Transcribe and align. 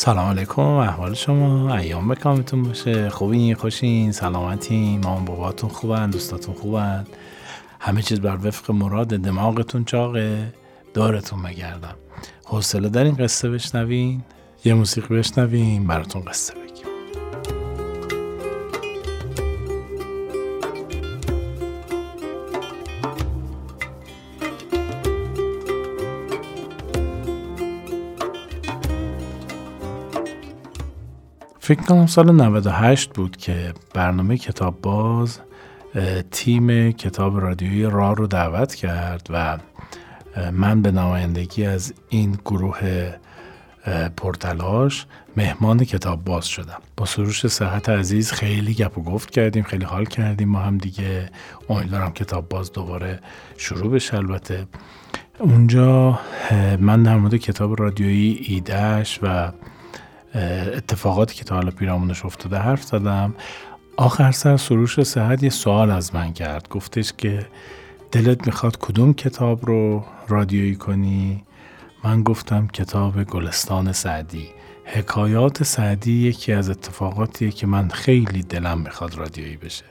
سلام 0.00 0.28
علیکم 0.28 0.62
احوال 0.62 1.14
شما 1.14 1.74
ایام 1.74 2.08
بکامتون 2.08 2.62
باشه. 2.62 3.10
خوبین 3.10 3.54
خوشین 3.54 4.12
سلامتین 4.12 5.00
مامان 5.04 5.24
باباتون 5.24 5.70
خوبن 5.70 6.10
دوستاتون 6.10 6.54
خوبن. 6.54 7.06
همه 7.80 8.02
چیز 8.02 8.20
بر 8.20 8.38
وفق 8.46 8.70
مراد 8.70 9.08
دماغتون 9.08 9.84
چاقه. 9.84 10.54
دارتون 10.94 11.40
مگردم 11.40 11.94
حوصله 12.44 12.88
دارین 12.88 13.14
قصه 13.14 13.50
بشنوین 13.50 14.22
یه 14.64 14.74
موسیقی 14.74 15.18
بشنوین 15.18 15.86
براتون 15.86 16.22
قصه 16.22 16.54
بگیم 16.54 16.67
فکر 31.68 31.82
کنم 31.82 32.06
سال 32.06 32.32
98 32.32 33.14
بود 33.14 33.36
که 33.36 33.72
برنامه 33.94 34.38
کتاب 34.38 34.80
باز 34.80 35.40
تیم 36.30 36.92
کتاب 36.92 37.40
رادیویی 37.40 37.82
را 37.82 38.12
رو 38.12 38.26
دعوت 38.26 38.74
کرد 38.74 39.26
و 39.30 39.58
من 40.52 40.82
به 40.82 40.90
نمایندگی 40.90 41.66
از 41.66 41.94
این 42.08 42.38
گروه 42.44 43.10
پرتلاش 44.16 45.06
مهمان 45.36 45.84
کتاب 45.84 46.24
باز 46.24 46.46
شدم. 46.46 46.80
با 46.96 47.06
سروش 47.06 47.46
صحت 47.46 47.88
عزیز 47.88 48.32
خیلی 48.32 48.74
گپ 48.74 48.98
و 48.98 49.02
گفت 49.02 49.30
کردیم 49.30 49.62
خیلی 49.62 49.84
حال 49.84 50.04
کردیم. 50.04 50.48
ما 50.48 50.58
هم 50.58 50.78
دیگه 50.78 51.30
امیدوارم 51.68 52.12
کتاب 52.12 52.48
باز 52.48 52.72
دوباره 52.72 53.20
شروع 53.56 53.92
بشه. 53.92 54.16
البته 54.16 54.66
اونجا 55.38 56.20
من 56.78 57.02
در 57.02 57.16
مورد 57.16 57.36
کتاب 57.36 57.80
رادیویی 57.82 58.40
ایدهش 58.46 59.18
و 59.22 59.52
اتفاقاتی 60.34 61.34
که 61.34 61.44
تا 61.44 61.54
حالا 61.54 61.70
پیرامونش 61.70 62.24
افتاده 62.24 62.58
حرف 62.58 62.82
زدم. 62.82 63.34
آخر 63.96 64.32
سر 64.32 64.56
سروش 64.56 65.02
صحت 65.02 65.42
یه 65.42 65.50
سوال 65.50 65.90
از 65.90 66.14
من 66.14 66.32
کرد. 66.32 66.68
گفتش 66.68 67.12
که 67.12 67.46
دلت 68.12 68.46
می‌خواد 68.46 68.78
کدوم 68.78 69.14
کتاب 69.14 69.66
رو 69.66 70.04
رادیویی 70.28 70.76
کنی؟ 70.76 71.44
من 72.04 72.22
گفتم 72.22 72.66
کتاب 72.66 73.24
گلستان 73.24 73.92
سعدی. 73.92 74.48
حکایات 74.84 75.62
سعدی 75.62 76.12
یکی 76.12 76.52
از 76.52 76.70
اتفاقاتیه 76.70 77.50
که 77.50 77.66
من 77.66 77.88
خیلی 77.88 78.42
دلم 78.42 78.78
می‌خواد 78.78 79.14
رادیویی 79.14 79.56
بشه. 79.56 79.84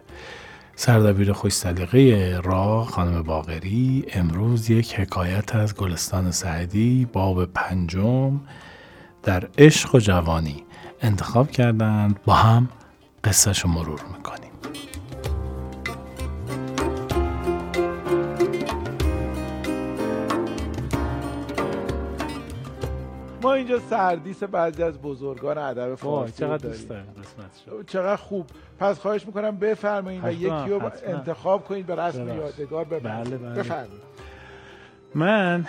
سردبیر 0.76 1.34
خوش 1.34 1.54
سلیقه 1.54 2.40
را 2.44 2.84
خانم 2.84 3.24
باغری 3.24 4.06
امروز 4.14 4.70
یک 4.70 5.00
حکایت 5.00 5.56
از 5.56 5.76
گلستان 5.76 6.32
سعدی 6.32 7.08
باب 7.14 7.46
پنجم 7.46 8.40
در 9.28 9.48
عشق 9.58 9.96
و 9.96 10.00
جوانی 10.00 10.64
انتخاب 11.02 11.52
کردند 11.52 12.20
با 12.26 12.34
هم 12.34 12.70
قصهش 13.24 13.60
رو 13.60 13.70
مرور 13.70 14.02
می‌کنیم. 14.18 14.52
ما 23.42 23.54
اینجا 23.54 23.80
سردیس 23.90 24.44
بعضی 24.44 24.84
از 24.84 25.02
بزرگان 25.02 25.58
ادب 25.58 25.96
فارسی 25.96 26.34
چقدر 26.34 26.68
دوست 26.70 26.90
دارم 26.90 27.06
چقدر 27.88 28.16
خوب. 28.16 28.46
پس 28.80 29.00
خواهش 29.00 29.26
می‌کنم 29.26 29.58
بفرمایید 29.58 30.26
و 30.26 30.32
یکی 30.32 30.48
رو 30.48 30.92
انتخاب 31.06 31.66
کنید 31.66 31.86
به 31.86 31.96
رسم 31.96 32.28
یادگار 32.28 32.84
بله 32.84 33.00
بله. 33.38 33.38
بفرمایید. 33.38 34.08
من 35.16 35.66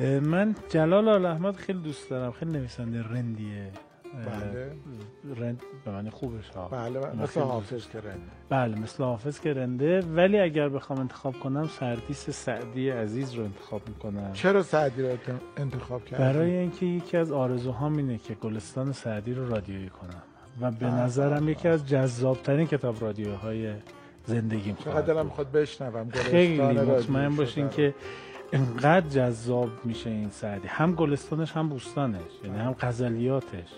من 0.00 0.54
جلال 0.68 1.08
آل 1.08 1.26
احمد 1.26 1.56
خیلی 1.56 1.78
دوست 1.78 2.10
دارم. 2.10 2.32
خیلی 2.32 2.50
نویسنده 2.50 3.02
رندیه. 3.02 3.70
بله. 4.14 4.72
رند 5.36 5.62
به 5.84 5.90
معنی 5.90 6.10
خوبش 6.10 6.48
ها. 6.48 6.68
بله 6.68 7.22
مثل 7.22 7.40
حافظ 7.40 7.88
که 7.88 7.98
رنده. 7.98 8.20
بله 8.48 8.78
مثل 8.78 9.04
حافظ 9.04 9.40
که 9.40 9.52
رنده. 9.54 10.00
ولی 10.00 10.38
اگر 10.38 10.68
بخوام 10.68 11.00
انتخاب 11.00 11.34
کنم 11.40 11.68
سردیس 11.68 12.30
سعدی 12.30 12.90
عزیز 12.90 13.34
رو 13.34 13.44
انتخاب 13.44 13.88
می‌کنم. 13.88 14.32
چرا 14.32 14.62
سعدی 14.62 15.02
رو 15.02 15.08
انتخاب 15.56 16.04
کردی؟ 16.04 16.22
برای 16.22 16.56
اینکه 16.56 16.86
یکی 16.86 17.16
از 17.16 17.32
آرزوهام 17.32 17.96
اینه 17.96 18.18
که 18.18 18.34
گلستان 18.34 18.92
سعدی 18.92 19.34
رو 19.34 19.48
رادیویی 19.48 19.88
کنم. 19.88 20.22
و 20.60 20.70
به 20.70 20.86
نظرم 20.86 21.48
یکی 21.48 21.68
از 21.68 21.88
جذابترین 21.88 22.66
کتاب 22.66 23.02
رادیوهای 23.02 23.72
زندگیم 24.24 24.76
چقدر 24.84 25.14
دلم 25.14 25.24
می‌خواد 25.24 25.52
بشنوم. 25.52 26.10
خیلی 26.10 26.60
مطمئن 26.60 27.36
باشین 27.36 27.68
که 27.68 27.94
انقدر 28.54 29.08
جذاب 29.08 29.68
میشه 29.84 30.10
این 30.10 30.30
سعدی. 30.30 30.68
هم 30.68 30.94
گلستانش 30.94 31.52
هم 31.52 31.68
بوستانش 31.68 32.20
یعنی 32.44 32.58
هم 32.58 32.72
غزلیاتش. 32.80 33.68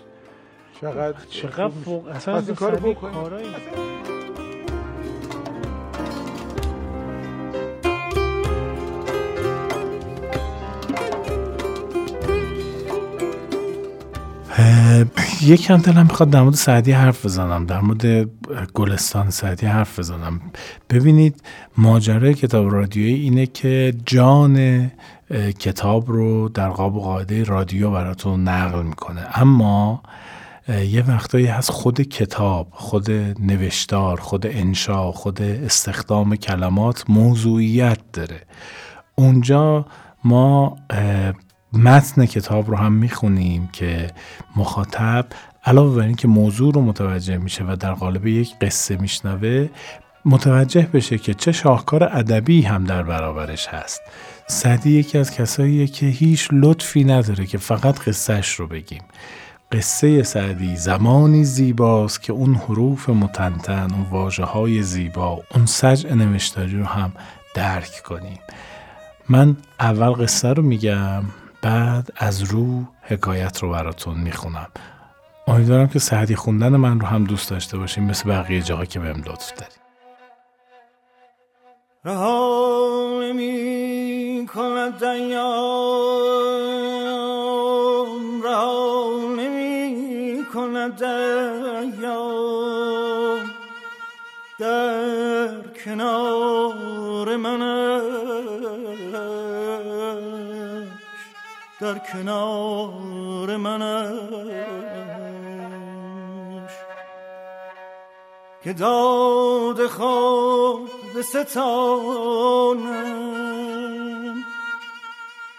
چقدر 0.81 1.17
چقدر 1.29 1.67
فوق 1.67 2.07
اصلا 2.07 2.39
این 2.39 2.55
کارو 2.55 3.86
یکم 15.41 15.77
دلم 15.77 16.03
می‌خواد 16.03 16.29
در 16.29 16.41
مورد 16.41 16.55
سعدی 16.55 16.91
حرف 16.91 17.25
بزنم 17.25 17.65
در 17.65 17.79
مورد 17.79 18.29
گلستان 18.73 19.29
سعدی 19.29 19.65
حرف 19.65 19.99
بزنم. 19.99 20.41
ببینید 20.89 21.41
ماجرای 21.77 22.33
کتاب 22.33 22.73
رادیویی 22.73 23.13
اینه 23.13 23.45
که 23.45 23.93
جان 24.05 24.87
کتاب 25.59 26.11
رو 26.11 26.49
در 26.49 26.69
قاب 26.69 26.95
و 26.95 27.01
قاعده 27.01 27.43
رادیو 27.43 27.91
براتون 27.91 28.43
نقل 28.43 28.83
می‌کنه. 28.83 29.21
اما 29.33 30.03
یه 30.87 31.03
وقتایی 31.07 31.45
هست 31.45 31.71
خود 31.71 32.01
کتاب 32.01 32.67
خود 32.71 33.11
نوشتار 33.39 34.19
خود 34.19 34.47
انشا 34.47 35.11
خود 35.11 35.41
استخدام 35.41 36.35
کلمات 36.35 37.03
موضوعیت 37.09 37.99
داره. 38.13 38.41
اونجا 39.15 39.85
ما 40.23 40.77
متن 41.73 42.25
کتاب 42.25 42.69
رو 42.69 42.77
هم 42.77 42.93
می‌خونیم 42.93 43.69
که 43.73 44.11
مخاطب 44.55 45.25
علاوه 45.65 45.95
بر 45.95 46.05
اینکه 46.05 46.27
موضوع 46.27 46.73
رو 46.73 46.81
متوجه 46.81 47.37
میشه 47.37 47.63
و 47.63 47.75
در 47.75 47.93
قالب 47.93 48.27
یک 48.27 48.59
قصه 48.59 48.97
میشنوه 48.97 49.69
متوجه 50.25 50.89
بشه 50.93 51.17
که 51.17 51.33
چه 51.33 51.51
شاهکار 51.51 52.03
ادبی 52.03 52.61
هم 52.61 52.83
در 52.83 53.03
برابرش 53.03 53.67
هست. 53.67 54.01
سعدی 54.47 54.91
یکی 54.91 55.17
از 55.17 55.31
کساییه 55.31 55.87
که 55.87 56.05
هیچ 56.05 56.49
لطفی 56.51 57.03
نداره 57.03 57.45
که 57.45 57.57
فقط 57.57 57.99
قصهش 57.99 58.53
رو 58.53 58.67
بگیم. 58.67 59.01
قصه 59.71 60.23
سعدی 60.23 60.75
زمانی 60.75 61.43
زیباست 61.43 62.23
که 62.23 62.33
اون 62.33 62.55
حروف 62.55 63.09
متنتن 63.09 63.87
اون 63.93 64.05
واجه 64.11 64.43
های 64.43 64.83
زیبا 64.83 65.43
اون 65.55 65.65
سجع 65.65 66.13
نوشتاری 66.13 66.77
رو 66.77 66.85
هم 66.85 67.11
درک 67.53 68.01
کنیم. 68.03 68.39
من 69.29 69.57
اول 69.79 70.11
قصه 70.11 70.53
رو 70.53 70.63
میگم. 70.63 71.23
بعد 71.67 72.09
از 72.15 72.43
رو 72.43 72.83
حکایت 73.01 73.59
رو 73.59 73.69
براتون 73.71 74.17
می‌خونم. 74.17 74.67
امیدوارم 75.47 75.87
که 75.87 75.99
سعدی 75.99 76.35
خوندن 76.35 76.75
من 76.75 76.99
رو 76.99 77.07
هم 77.07 77.23
دوست 77.23 77.49
داشته 77.49 77.77
باشیم. 77.77 78.03
مثل 78.03 78.29
بقیه 78.29 78.61
جاها 78.61 78.85
که 78.85 78.99
بهم 78.99 79.23
لطف 79.25 79.51
داریم 79.53 79.77
رها 82.05 83.19
نمی 83.23 84.47
کند 84.55 84.99
دیام 84.99 85.27
رها 88.43 89.09
نمی 89.37 90.45
کند 90.53 90.97
دیام 90.97 92.31
در 94.59 95.61
کنار 95.85 97.35
منش 97.35 97.76
در 101.81 101.99
کنار 102.13 103.57
منش. 103.57 104.87
که 108.63 108.73
داد 108.73 109.87
خود 109.87 110.89
به 111.13 111.21
ستانم 111.21 112.47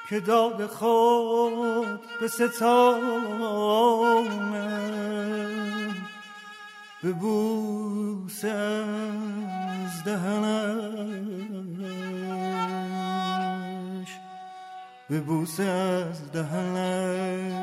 که 0.09 0.21
داد 0.21 0.67
خود 0.67 2.01
به 2.21 2.29
ستانم 2.29 3.69
به 7.03 7.13
بوس 7.13 8.45
از 8.45 10.05
دهنش. 10.05 11.09
به 15.11 15.21
بوسه 15.21 15.63
از 15.63 16.33
دهنش. 16.33 17.59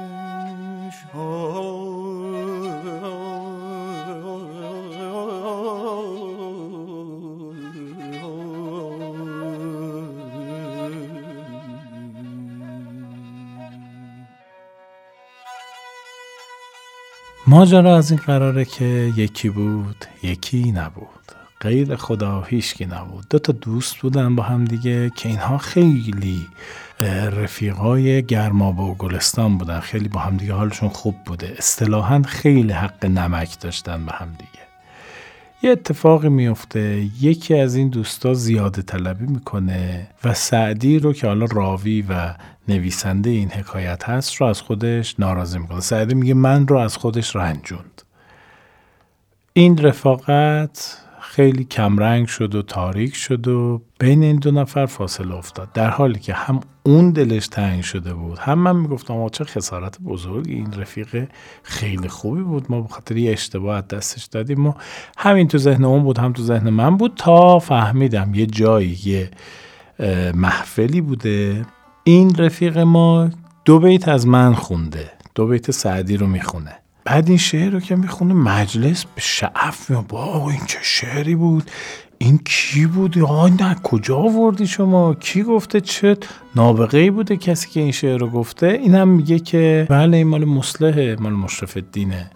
ماجرا 17.48 17.98
از 17.98 18.12
این 18.12 18.20
قراره 18.20 18.66
که 18.66 18.86
یکی 19.18 19.50
بود 19.50 20.06
یکی 20.24 20.72
نبود. 20.72 21.32
غیر 21.62 21.96
خدا 21.96 22.42
هیچکی 22.42 22.86
نبود. 22.86 23.26
دو 23.30 23.40
تا 23.40 23.54
دوست 23.54 23.98
بودن 23.98 24.36
با 24.36 24.44
هم 24.44 24.66
دیگه 24.66 25.10
که 25.10 25.30
اینها 25.30 25.58
خیلی 25.58 26.48
رفیقای 27.32 28.24
گرمابه 28.24 28.82
و 28.82 28.94
گلستان 28.94 29.58
بودن. 29.58 29.80
خیلی 29.80 30.08
با 30.08 30.20
هم 30.20 30.38
دیگه 30.38 30.54
حالشون 30.54 30.90
خوب 30.90 31.16
بوده. 31.26 31.56
اصطلاحا 31.58 32.22
خیلی 32.22 32.74
حق 32.74 33.06
نمک 33.06 33.60
داشتن 33.60 34.06
به 34.06 34.12
هم 34.12 34.32
دیگه. 34.32 34.66
یه 35.62 35.72
اتفاقی 35.72 36.30
میفته. 36.30 37.10
یکی 37.22 37.56
از 37.56 37.76
این 37.76 37.90
دوستا 37.90 38.34
زیاده 38.34 38.82
طلبی 38.82 39.26
می‌کنه 39.26 40.08
و 40.24 40.34
سعدی 40.34 41.00
رو 41.00 41.14
که 41.14 41.28
حالا 41.28 41.46
راوی 41.46 42.02
و 42.10 42.34
نویسنده 42.68 43.30
این 43.30 43.52
حکایت 43.52 44.10
هست 44.10 44.36
رو 44.36 44.48
از 44.48 44.62
خودش 44.62 45.20
ناراضی 45.20 45.60
می‌کنه. 45.60 45.80
سعدی 45.80 46.16
میگه 46.16 46.34
من 46.34 46.68
رو 46.68 46.78
از 46.78 46.98
خودش 46.98 47.36
رنجوند. 47.36 48.02
این 49.54 49.78
رفاقت 49.78 50.98
خیلی 51.36 51.64
کمرنگ 51.64 52.28
شد 52.28 52.56
و 52.56 52.62
تاریک 52.62 53.16
شد 53.16 53.48
و 53.48 53.82
بین 54.00 54.24
این 54.24 54.36
دو 54.36 54.52
نفر 54.52 54.86
فاصله 54.86 55.36
افتاد. 55.36 55.72
در 55.74 55.90
حالی 55.90 56.20
که 56.20 56.34
هم 56.34 56.60
اون 56.84 57.12
دلش 57.12 57.48
تنگ 57.48 57.82
شده 57.82 58.14
بود 58.14 58.40
هم 58.40 58.60
من 58.60 58.76
می‌گفتم 58.76 59.30
چه 59.30 59.44
خسارت 59.44 60.00
بزرگی 60.00 60.54
این 60.54 60.74
رفیق 60.74 61.28
خیلی 61.64 62.08
خوبی 62.08 62.42
بود. 62.42 62.66
ما 62.70 62.82
به 62.82 62.88
خاطر 62.88 63.18
یه 63.18 63.32
اشتباه 63.32 63.82
دستش 63.82 64.24
دادیم 64.24 64.68
و 64.68 64.74
همین 65.18 65.48
تو 65.48 65.58
ذهن 65.58 65.86
اون 65.86 66.04
بود 66.04 66.18
هم 66.18 66.34
تو 66.34 66.44
ذهن 66.44 66.70
من 66.70 66.98
بود 66.98 67.14
تا 67.16 67.60
فهمیدم 67.60 68.36
یه 68.36 68.46
جایی 68.46 69.00
یه 69.04 69.32
محفلی 70.34 71.02
بوده. 71.02 71.66
این 72.04 72.36
رفیق 72.36 72.78
ما 72.78 73.30
دو 73.66 73.80
بیت 73.80 74.08
از 74.08 74.28
من 74.28 74.54
خونده 74.54 75.12
دو 75.36 75.48
بیت 75.48 75.72
سعدی 75.72 76.18
رو 76.18 76.28
می‌خونه. 76.28 76.85
بعد 77.06 77.30
این 77.30 77.38
شعر 77.38 77.70
رو 77.70 77.80
که 77.80 77.96
می‌خونه 77.96 78.34
مجلس 78.34 79.06
به 79.06 79.22
شعف 79.22 79.90
می 79.90 80.06
با 80.10 80.50
این 80.50 80.66
چه 80.68 80.80
شعری 80.82 81.36
بود؟ 81.36 81.72
این 82.18 82.38
کی 82.38 82.86
بود؟ 82.86 83.20
آه 83.20 83.50
نه 83.64 83.76
کجا 83.84 84.18
آوردی 84.18 84.68
شما؟ 84.68 85.14
کی 85.14 85.44
گفته 85.44 85.82
چه 85.82 86.18
نابغه 86.56 87.12
بوده 87.12 87.38
کسی 87.38 87.70
که 87.70 87.80
این 87.80 87.92
شعر 87.92 88.18
رو 88.18 88.30
گفته. 88.30 88.68
این 88.68 88.96
هم 88.96 89.08
میگه 89.08 89.40
که 89.40 89.88
بله 89.90 90.18
این 90.18 90.28
مال 90.28 90.46
مصلحه 90.46 91.16
مال 91.20 91.34
مشرف 91.34 91.78
دینه 91.78 92.30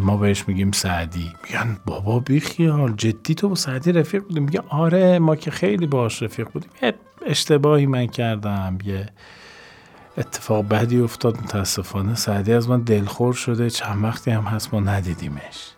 ما 0.00 0.16
بهش 0.16 0.44
میگیم 0.48 0.72
سعدی. 0.72 1.32
میگن 1.44 1.76
بابا 1.86 2.20
بیخیال 2.20 2.94
جدی 2.96 3.34
تو 3.34 3.48
با 3.48 3.54
سعدی 3.54 3.92
رفیق 3.92 4.22
بودیم 4.22 4.42
میگه 4.42 4.60
آره 4.68 5.18
ما 5.18 5.36
که 5.36 5.50
خیلی 5.50 5.86
باش 5.86 6.22
رفیق 6.22 6.48
بودیم. 6.48 6.70
اشتباهی 7.26 7.86
من 7.86 8.06
کردم 8.06 8.78
یه 8.84 9.08
اتفاق 10.20 10.68
بدی 10.68 11.00
افتاد 11.00 11.38
متاسفانه. 11.38 12.14
سعدی 12.14 12.52
از 12.52 12.68
من 12.68 12.80
دلخور 12.80 13.34
شده. 13.34 13.70
چند 13.70 14.04
وقتی 14.04 14.30
هم 14.30 14.42
هست 14.42 14.74
ما 14.74 14.80
ندیدیمش. 14.80 15.70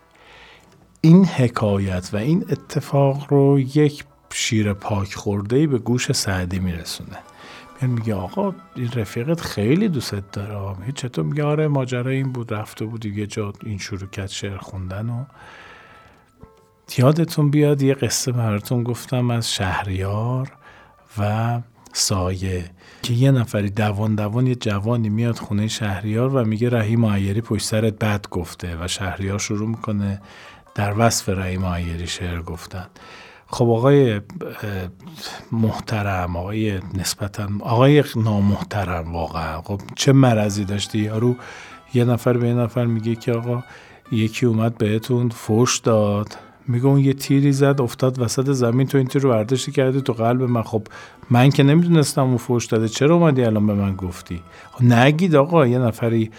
این 1.01 1.25
حکایت 1.25 2.09
و 2.13 2.17
این 2.17 2.45
اتفاق 2.49 3.25
رو 3.29 3.59
یک 3.59 4.03
شیر 4.33 4.73
پاک 4.73 5.13
خورده 5.13 5.67
به 5.67 5.77
گوش 5.77 6.11
سعدی 6.11 6.59
میرسونه. 6.59 7.17
میگه 7.81 7.93
میگه 7.93 8.15
آقا 8.15 8.53
این 8.75 8.91
رفیقت 8.95 9.41
خیلی 9.41 9.89
دوست 9.89 10.31
داره. 10.31 10.79
میگه 10.79 10.91
چطور؟ 10.91 11.25
میگه 11.25 11.43
آره 11.43 11.67
ماجرا 11.67 12.11
این 12.11 12.31
بود 12.31 12.53
رفته 12.53 12.85
بود 12.85 13.05
یه 13.05 13.27
جا 13.27 13.53
این 13.63 13.77
شروع 13.77 14.09
کرد 14.09 14.29
شعر 14.29 14.57
خوندن 14.57 15.09
و 15.09 15.25
یادتون 16.97 17.49
بیاد 17.49 17.81
یه 17.81 17.93
قصه 17.93 18.31
براتون 18.31 18.83
گفتم 18.83 19.29
از 19.29 19.53
شهریار 19.53 20.51
و 21.17 21.61
سایه 21.93 22.65
که 23.01 23.13
یه 23.13 23.31
نفری 23.31 23.69
دوان 23.69 24.15
دوان 24.15 24.47
یه 24.47 24.55
جوانی 24.55 25.09
میاد 25.09 25.37
خونه 25.37 25.67
شهریار 25.67 26.35
و 26.35 26.45
میگه 26.45 26.69
رحیم 26.69 26.99
معیری 26.99 27.41
پشت 27.41 27.65
سرت 27.65 27.99
بد 27.99 28.25
گفته 28.31 28.77
و 28.83 28.87
شهریار 28.87 29.39
شروع 29.39 29.69
می‌کنه 29.69 30.21
در 30.75 30.93
وصف 30.97 31.29
رحیم 31.29 31.61
معیری 31.61 32.07
شعر 32.07 32.41
گفتن. 32.41 32.85
خب 33.47 33.69
آقای 33.69 34.21
محترم 35.51 36.35
آقای 36.35 36.79
نسبتا 36.93 37.49
آقای 37.59 38.03
نامحترم 38.15 39.13
واقعا. 39.13 39.61
خب 39.61 39.81
چه 39.95 40.13
مرضی 40.13 40.65
داشتی؟ 40.65 40.99
یارو 40.99 41.35
یه 41.93 42.05
نفر 42.05 42.37
به 42.37 42.47
یه 42.47 42.53
نفر 42.53 42.85
میگه 42.85 43.15
که 43.15 43.33
آقا 43.33 43.63
یکی 44.11 44.45
اومد 44.45 44.77
بهتون 44.77 45.29
فوش 45.29 45.79
داد. 45.79 46.37
میگه 46.67 46.85
اون 46.85 46.99
یه 46.99 47.13
تیری 47.13 47.51
زد 47.51 47.81
افتاد 47.81 48.21
وسط 48.21 48.51
زمین. 48.51 48.87
تو 48.87 48.97
این 48.97 49.07
تیر 49.07 49.21
رو 49.21 49.29
برداشتی 49.29 49.71
کردی 49.71 50.01
تو 50.01 50.13
قلب 50.13 50.41
من. 50.41 50.61
خب 50.61 50.87
من 51.29 51.49
که 51.49 51.63
نمی‌دونستم 51.63 52.21
اون 52.21 52.37
فوش 52.37 52.65
داده. 52.65 52.87
چرا 52.87 53.15
اومدی 53.15 53.43
الان 53.43 53.67
به 53.67 53.73
من 53.73 53.95
گفتی؟ 53.95 54.41
خب 54.71 54.83
نگید 54.83 55.35
آقا 55.35 55.67
یه 55.67 55.79
نفری 55.79 56.31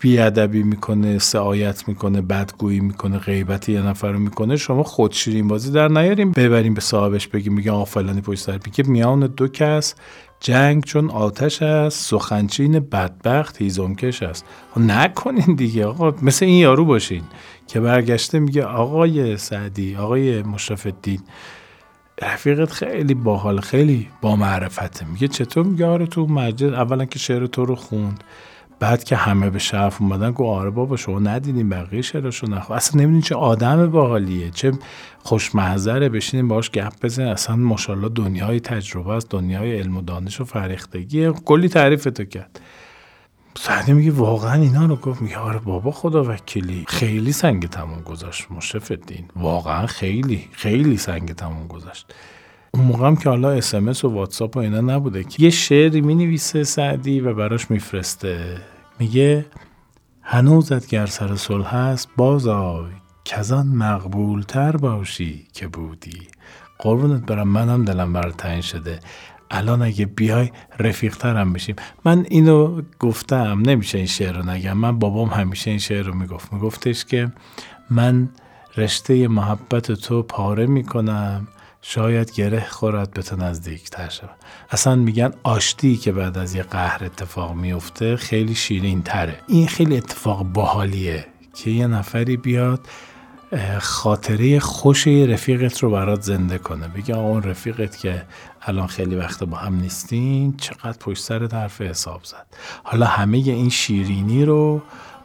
بیادبی 0.00 0.62
می‌کنه 0.62 1.18
سعایت 1.18 1.88
می‌کنه 1.88 2.20
بدگویی 2.22 2.80
می‌کنه 2.80 3.18
غیبت 3.18 3.68
یه 3.68 3.82
نفر 3.82 4.12
رو 4.12 4.18
می‌کنه. 4.18 4.56
شما 4.56 4.82
خودشیرین 4.82 5.48
بازی 5.48 5.70
در 5.70 5.88
نیاریم 5.88 6.32
ببریم 6.32 6.74
به 6.74 6.80
صاحبش 6.80 7.28
بگیم 7.28 7.52
میگه 7.52 7.70
آقا 7.70 7.84
فلانی 7.84 8.20
پشت 8.20 8.40
سر 8.40 8.58
میگه 8.66 8.84
میان 8.86 9.26
دو 9.26 9.48
کس 9.48 9.94
جنگ 10.40 10.84
چون 10.84 11.10
آتش 11.10 11.62
است 11.62 12.10
سخنچین 12.10 12.80
بدبخت 12.80 13.62
هیزمکش 13.62 14.22
است. 14.22 14.44
خب 14.74 14.80
نکنین 14.80 15.54
دیگه 15.56 15.86
آقا 15.86 16.14
مثل 16.22 16.46
این 16.46 16.54
یارو 16.54 16.84
باشین. 16.84 17.22
که 17.68 17.80
برگشته 17.80 18.38
میگه 18.38 18.64
آقای 18.64 19.36
سعدی 19.36 19.96
آقای 19.96 20.42
مشرف 20.42 20.86
الدین 20.86 21.20
رفیقت 22.22 22.72
خیلی 22.72 23.14
باحال 23.14 23.60
خیلی 23.60 24.08
با 24.20 24.36
معرفته. 24.36 25.06
میگه 25.06 25.28
چطور؟ 25.28 25.66
میگه 25.66 25.86
آره 25.86 26.06
تو 26.06 26.26
مجلس 26.26 26.72
اولا 26.72 27.04
که 27.04 27.18
شعر 27.18 27.46
تو 27.46 27.64
رو 27.64 27.74
خوند 27.74 28.24
بعد 28.80 29.04
که 29.04 29.16
همه 29.16 29.50
به 29.50 29.58
شرف 29.58 30.02
اومدن 30.02 30.30
گو 30.30 30.46
آره 30.46 30.70
بابا 30.70 30.96
شما 30.96 31.18
ندیدین 31.18 31.68
بقیه 31.68 32.02
شعرشو 32.02 32.46
نخو 32.46 32.72
اصلا 32.72 33.00
نمی‌دونی 33.00 33.22
چه 33.22 33.34
آدم 33.34 33.90
باحالیه 33.90 34.50
چه 34.50 34.72
خوشمحضره 35.18 36.08
بشینیم 36.08 36.48
باش 36.48 36.70
گپ 36.70 36.92
بزنین 37.02 37.28
اصلا 37.28 37.56
ماشاءالله 37.56 38.08
دنیای 38.08 38.60
تجربه 38.60 39.10
است 39.10 39.30
دنیای 39.30 39.78
علم 39.78 39.96
و 39.96 40.02
دانش 40.02 40.40
و 40.40 40.44
فرهیختگی 40.44 41.32
کلی 41.44 41.68
تعریف 41.68 42.04
تو 42.04 42.24
کرد. 42.24 42.60
سعدی 43.56 43.92
میگه 43.92 44.10
واقعا 44.10 44.62
اینا 44.62 44.86
رو 44.86 44.96
گفت. 44.96 45.22
میگه 45.22 45.38
آره 45.38 45.58
بابا 45.58 45.90
خدا 45.90 46.24
وکیلی. 46.24 46.84
خیلی 46.88 47.32
سنگ 47.32 47.68
تموم 47.68 48.00
گذاشت 48.02 48.50
مشرف 48.50 48.90
الدین 48.90 49.24
واقعا 49.36 49.86
خیلی 49.86 50.48
خیلی 50.52 50.96
سنگ 50.96 51.32
تموم 51.34 51.66
گذاشت. 51.66 52.14
اون 52.74 52.84
موقع 52.84 53.06
هم 53.06 53.16
که 53.16 53.28
حالا 53.28 53.50
اسمس 53.50 54.04
و 54.04 54.08
واتساپ 54.08 54.56
و 54.56 54.58
اینا 54.58 54.80
نبوده 54.80 55.24
که 55.24 55.42
یه 55.42 55.50
شعری 55.50 56.00
می 56.00 56.14
نویسه 56.14 56.64
سعدی 56.64 57.20
و 57.20 57.34
براش 57.34 57.70
میفرسته. 57.70 58.60
میگه 58.98 59.46
هنوزت 60.22 60.88
گر 60.88 61.06
سر 61.06 61.36
صلح 61.36 61.74
هست 61.74 62.08
باز 62.16 62.46
آی 62.46 62.90
کزان 63.24 63.66
مقبول 63.66 64.42
تر 64.42 64.76
باشی 64.76 65.46
که 65.52 65.68
بودی. 65.68 66.28
قربونت 66.78 67.26
برم 67.26 67.48
منم 67.48 67.84
دلم 67.84 68.12
بر 68.12 68.30
تنگ 68.30 68.60
شده. 68.62 69.00
الان 69.50 69.82
اگه 69.82 70.06
بیای 70.06 70.50
رفیق 70.78 71.16
ترم 71.16 71.52
بشیم 71.52 71.76
من 72.04 72.26
اینو 72.28 72.82
گفتم 72.98 73.62
نمیشه 73.66 73.98
این 73.98 74.06
شعر 74.06 74.36
رو 74.36 74.50
نگم. 74.50 74.72
من 74.76 74.98
بابام 74.98 75.28
همیشه 75.28 75.70
این 75.70 75.78
شعر 75.78 76.06
رو 76.06 76.14
می‌گفت. 76.14 76.52
میگفتش 76.52 77.04
که 77.04 77.32
من 77.90 78.28
رشته 78.76 79.28
محبت 79.28 79.92
تو 79.92 80.22
پاره 80.22 80.66
می‌کنم. 80.66 81.48
شاید 81.82 82.32
گره 82.32 82.66
خورد 82.68 83.10
به 83.10 83.22
تو 83.22 83.36
نزدیک 83.36 83.90
تر 83.90 84.08
شود. 84.08 84.36
اصلا 84.70 84.94
میگن 84.94 85.32
آشتی 85.42 85.96
که 85.96 86.12
بعد 86.12 86.38
از 86.38 86.54
یه 86.54 86.62
قهر 86.62 87.04
اتفاق 87.04 87.54
میفته 87.54 88.16
خیلی 88.16 88.54
شیرین 88.54 89.02
تره 89.02 89.38
این 89.48 89.66
خیلی 89.66 89.96
اتفاق 89.96 90.42
باحالیه 90.42 91.26
که 91.54 91.70
یه 91.70 91.86
نفری 91.86 92.36
بیاد 92.36 92.86
خاطره 93.78 94.60
خوش 94.60 95.06
رفیقت 95.06 95.78
رو 95.82 95.90
برات 95.90 96.22
زنده 96.22 96.58
کنه. 96.58 96.88
بگه 96.88 97.16
اون 97.16 97.42
رفیقت 97.42 97.98
که 97.98 98.22
الان 98.62 98.86
خیلی 98.86 99.16
وقت 99.16 99.44
با 99.44 99.56
هم 99.56 99.74
نیستین 99.74 100.56
چقدر 100.56 100.98
پشت 100.98 101.22
سر 101.22 101.46
طرف 101.46 101.80
حساب 101.80 102.24
زد. 102.24 102.46
حالا 102.82 103.06
همه 103.06 103.38
این 103.38 103.68
شیرینی 103.68 104.44
رو 104.44 104.82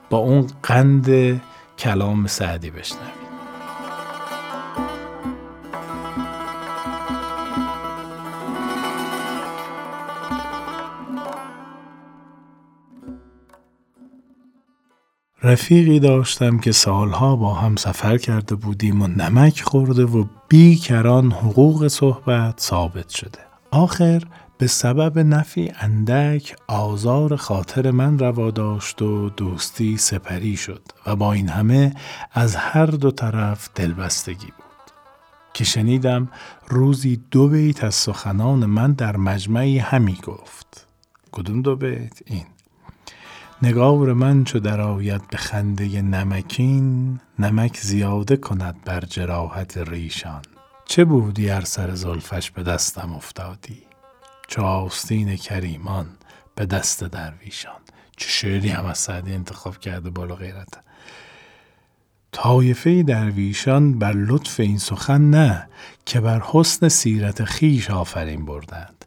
با 0.09 0.17
اون 0.17 0.47
قند 0.63 1.41
کلام 1.77 2.27
سعدی 2.27 2.69
بشنوید 2.69 3.22
رفیقی 15.43 15.99
داشتم 15.99 16.57
که 16.57 16.71
سالها 16.71 17.35
با 17.35 17.53
هم 17.53 17.75
سفر 17.75 18.17
کرده 18.17 18.55
بودیم 18.55 19.01
و 19.01 19.07
نمک 19.07 19.61
خورده 19.61 20.05
و 20.05 20.25
بی 20.47 20.75
کران 20.75 21.31
حقوق 21.31 21.87
صحبت 21.87 22.59
ثابت 22.59 23.09
شده. 23.09 23.39
آخر 23.71 24.23
به 24.57 24.67
سبب 24.67 25.19
نفی 25.19 25.71
اندک 25.79 26.55
آزار 26.67 27.35
خاطر 27.35 27.91
من 27.91 28.19
روا 28.19 28.51
داشت 28.51 29.01
و 29.01 29.29
دوستی 29.29 29.97
سپری 29.97 30.57
شد 30.57 30.81
و 31.05 31.15
با 31.15 31.33
این 31.33 31.49
همه 31.49 31.93
از 32.31 32.55
هر 32.55 32.85
دو 32.85 33.11
طرف 33.11 33.69
دلبستگی 33.75 34.45
بود. 34.45 34.93
که 35.53 35.63
شنیدم 35.63 36.29
روزی 36.67 37.21
دو 37.31 37.47
بیت 37.47 37.83
از 37.83 37.95
سخنان 37.95 38.65
من 38.65 38.91
در 38.91 39.17
مجمعی 39.17 39.77
همی 39.77 40.17
گفت. 40.23 40.87
کدوم 41.31 41.61
دو 41.61 41.75
بیت؟ 41.75 42.19
این. 42.25 42.45
نگار 43.63 44.13
من 44.13 44.43
چو 44.43 44.59
درآید 44.59 45.27
به 45.27 45.37
خنده 45.37 46.01
نمکین 46.01 47.19
نمک 47.39 47.77
زیاده 47.77 48.37
کند 48.37 48.83
بر 48.85 48.99
جراحت 48.99 49.77
ریشان. 49.77 50.41
چه 50.85 51.05
بودی 51.05 51.49
ار 51.49 51.61
سر 51.61 51.95
زلفش 51.95 52.51
به 52.51 52.63
دستم 52.63 53.13
افتادی؟ 53.13 53.83
چو 54.47 54.61
آستین 54.61 55.35
کریمان 55.35 56.07
به 56.55 56.65
دست 56.65 57.03
درویشان. 57.03 57.81
چه 58.17 58.29
شعری 58.29 58.69
هم 58.69 58.85
از 58.85 58.97
سعدی 58.97 59.33
انتخاب 59.33 59.77
کرده 59.77 60.09
بالا 60.09 60.35
غیرت. 60.35 60.73
طایفه 62.31 63.03
درویشان 63.03 63.99
بر 63.99 64.13
لطف 64.13 64.59
این 64.59 64.77
سخن 64.77 65.21
نه 65.21 65.67
که 66.05 66.19
بر 66.19 66.41
حسن 66.45 66.87
سیرت 66.87 67.43
خیش 67.43 67.89
آفرین 67.89 68.45
بردند. 68.45 69.05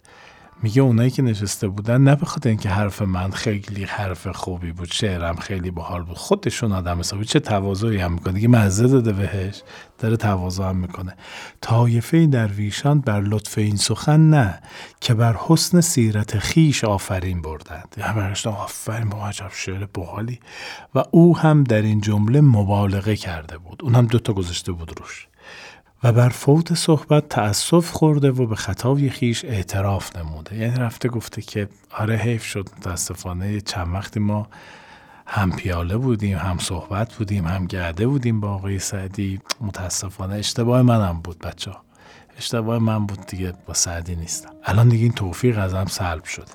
میگه 0.62 0.82
اونایی 0.82 1.10
که 1.10 1.22
نشسته 1.22 1.68
بودن 1.68 2.00
نه 2.00 2.14
بخاطر 2.14 2.48
اینکه 2.48 2.68
حرف 2.68 3.02
من 3.02 3.30
خیلی 3.30 3.84
حرف 3.84 4.26
خوبی 4.26 4.72
بود 4.72 4.92
شعرم 4.92 5.36
خیلی 5.36 5.70
باحال 5.70 6.02
بود 6.02 6.16
خودشون 6.16 6.72
آدم 6.72 6.98
حسابی. 6.98 7.24
چه 7.24 7.40
تواضعی 7.40 7.98
هم 7.98 8.12
می‌کنه. 8.12 8.32
دیگه 8.32 8.48
مزه 8.48 8.88
داده 8.88 9.12
بهش. 9.12 9.62
داره 9.98 10.16
تواضع 10.16 10.64
هم 10.64 10.76
می‌کنه. 10.76 11.16
طایفه 11.60 12.26
درویشان 12.26 13.00
بر 13.00 13.20
لطف 13.20 13.58
این 13.58 13.76
سخن 13.76 14.20
نه 14.30 14.60
که 15.00 15.14
بر 15.14 15.36
حسن 15.38 15.80
سیرت 15.80 16.38
خیش 16.38 16.84
آفرین 16.84 17.42
بردند. 17.42 17.96
همه 18.00 18.34
آفرین 18.46 19.08
با 19.08 19.28
عجب 19.28 19.50
شعر 19.52 19.86
باحالی. 19.94 20.40
و 20.94 21.02
او 21.10 21.38
هم 21.38 21.64
در 21.64 21.82
این 21.82 22.00
جمله 22.00 22.40
مبالغه 22.40 23.16
کرده 23.16 23.58
بود. 23.58 23.80
اون 23.82 23.94
هم 23.94 24.06
دوتا 24.06 24.32
گذاشته 24.32 24.72
بود 24.72 25.00
روش. 25.00 25.28
و 26.04 26.12
بر 26.12 26.28
فوت 26.28 26.74
صحبت 26.74 27.28
تأسف 27.28 27.90
خورده 27.90 28.30
و 28.30 28.46
به 28.46 28.56
خطای 28.56 29.10
خیش 29.10 29.44
اعتراف 29.44 30.16
نموده. 30.16 30.56
یعنی 30.56 30.76
رفته 30.76 31.08
گفته 31.08 31.42
که 31.42 31.68
آره 31.90 32.16
حیف 32.16 32.44
شد 32.44 32.68
متاسفانه 32.78 33.60
چند 33.60 33.94
وقتی 33.94 34.20
ما 34.20 34.48
هم 35.26 35.52
پیاله 35.52 35.96
بودیم 35.96 36.38
هم 36.38 36.58
صحبت 36.58 37.14
بودیم 37.14 37.46
هم 37.46 37.66
گرده 37.66 38.06
بودیم 38.06 38.40
با 38.40 38.54
آقای 38.54 38.78
سعدی. 38.78 39.40
متاسفانه 39.60 40.34
اشتباه 40.34 40.82
منم 40.82 41.20
بود 41.20 41.38
بچه 41.38 41.70
اشتباه 42.38 42.78
من 42.78 43.06
بود 43.06 43.26
دیگه 43.26 43.52
با 43.66 43.74
سعدی 43.74 44.16
نیستم. 44.16 44.50
الان 44.64 44.88
دیگه 44.88 45.02
این 45.02 45.12
توفیق 45.12 45.58
ازم 45.58 45.84
سلب 45.84 46.24
شده. 46.24 46.52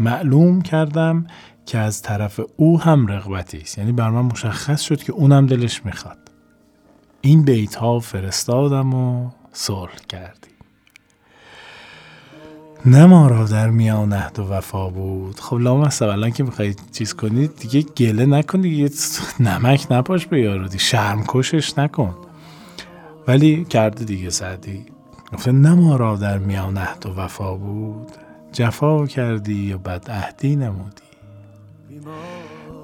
معلوم 0.00 0.62
کردم 0.62 1.26
که 1.66 1.78
از 1.78 2.02
طرف 2.02 2.40
او 2.56 2.80
هم 2.80 3.06
رغبتی 3.06 3.58
است. 3.58 3.78
یعنی 3.78 3.92
بر 3.92 4.10
من 4.10 4.22
مشخص 4.22 4.80
شد 4.80 5.02
که 5.02 5.12
اونم 5.12 5.46
دلش 5.46 5.86
می‌خواد. 5.86 6.25
این 7.20 7.42
بیت 7.42 7.74
ها 7.74 7.98
فرستادم 7.98 8.94
و 8.94 9.30
صلح 9.52 9.96
کردیم. 10.08 10.52
نه 12.86 13.06
ما 13.06 13.28
را 13.28 13.44
در 13.44 13.70
میان 13.70 14.12
عهد 14.12 14.38
و 14.38 14.48
وفا 14.48 14.90
بود. 14.90 15.40
خب 15.40 15.56
لام 15.56 15.90
الان 16.00 16.30
که 16.30 16.44
می‌خواید 16.44 16.80
چیز 16.92 17.14
کنید 17.14 17.56
دیگه 17.56 17.82
گله 17.82 18.26
نکنید 18.26 18.90
دیگه 18.90 18.90
نمک 19.40 19.86
نپاش 19.90 20.26
به 20.26 20.40
یارو 20.40 20.68
دی. 20.68 20.78
شرم 20.78 21.24
کشش 21.28 21.78
نکن. 21.78 22.14
ولی 23.26 23.64
کرده 23.64 24.04
دیگه 24.04 24.30
سعدی 24.30 24.86
گفته 25.32 25.52
نه 25.52 25.74
ما 25.74 25.96
را 25.96 26.16
در 26.16 26.38
میان 26.38 26.78
عهد 26.78 27.06
و 27.06 27.20
وفا 27.20 27.54
بود. 27.54 28.12
جفا 28.52 29.06
کردی 29.06 29.72
و 29.72 29.78
بد 29.78 30.10
عهدی 30.10 30.56
نمودی. 30.56 31.02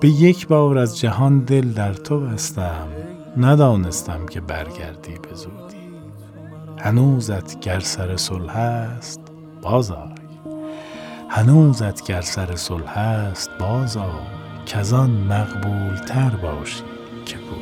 به 0.01 0.09
یک 0.09 0.47
بار 0.47 0.79
از 0.79 0.99
جهان 1.01 1.39
دل 1.39 1.73
در 1.73 1.95
تو 1.95 2.21
بستم. 2.21 2.89
ندانستم 3.37 4.27
که 4.27 4.41
برگردی 4.41 5.15
به 5.15 5.35
زودی. 5.35 5.93
هنوزت 6.79 7.61
گر 7.61 7.81
سر 7.81 8.17
صلح 8.17 8.57
است 8.57 9.21
بازای 9.63 10.13
هنوزت 11.29 12.07
گر 12.07 12.21
سر 12.21 12.57
صلح 12.57 12.99
است 12.99 13.51
بازای 13.61 14.05
کزان 14.67 15.11
مقبول 15.11 15.97
تر 15.97 16.31
باشی 16.31 16.83
که 17.27 17.37
بودی 17.37 17.62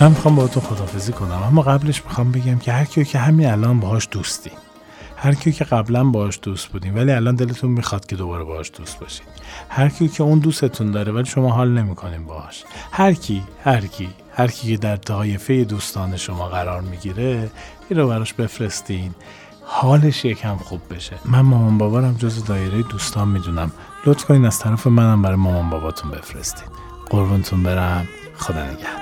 من 0.00 0.08
می‌خوام 0.08 0.34
با 0.34 0.48
تو 0.48 0.60
خدافظی 0.60 1.12
کنم 1.12 1.42
اما 1.42 1.62
قبلش 1.62 2.04
می‌خوام 2.04 2.32
بگم 2.32 2.58
که 2.58 2.72
هر 2.72 2.84
کیو 2.84 3.04
که 3.04 3.18
همین 3.18 3.46
الان 3.46 3.80
باهاش 3.80 4.08
دوستی. 4.10 4.50
هر 5.16 5.34
کیو 5.34 5.52
که 5.52 5.64
قبلا 5.64 6.04
باهاش 6.04 6.38
دوست 6.42 6.66
بودیم 6.66 6.94
ولی 6.94 7.12
الان 7.12 7.34
دلتون 7.34 7.70
می‌خواد 7.70 8.06
که 8.06 8.16
دوباره 8.16 8.44
باهاش 8.44 8.70
دوست 8.78 9.00
باشید 9.00 9.26
هر 9.68 9.88
کیو 9.88 10.08
که 10.08 10.22
اون 10.22 10.38
دوستتون 10.38 10.90
داره 10.90 11.12
ولی 11.12 11.24
شما 11.24 11.50
حال 11.50 11.68
نمی‌کنیم 11.70 12.24
باهاش. 12.24 12.64
هر 12.92 13.12
کی 13.12 13.42
هر 13.64 13.80
کی 13.86 14.08
هر 14.34 14.46
کی 14.46 14.68
که 14.68 14.76
در 14.76 14.96
طایفه 14.96 15.64
دوستان 15.64 16.16
شما 16.16 16.48
قرار 16.48 16.80
می‌گیره 16.80 17.50
این 17.88 18.00
رو 18.00 18.08
براش 18.08 18.32
بفرستین. 18.32 19.14
حالش 19.64 20.24
یکم 20.24 20.56
خوب 20.56 20.80
بشه. 20.90 21.16
من 21.24 21.40
مامان 21.40 21.78
بابارم 21.78 22.14
جز 22.14 22.44
دایره 22.44 22.82
دوستان 22.82 23.28
می‌دونم. 23.28 23.72
لطف 24.06 24.24
کنین 24.24 24.44
از 24.44 24.58
طرف 24.58 24.86
منم 24.86 25.22
برای 25.22 25.36
مامان 25.36 25.70
باباتون 25.70 26.10
بفرستین. 26.10 26.68
قربونتون 27.10 27.62
برم. 27.62 28.08
خدا 28.36 28.64
نگهدار. 28.64 28.99